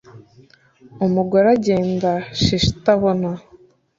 [1.05, 2.11] Umugore agenda
[2.43, 3.29] shishitabona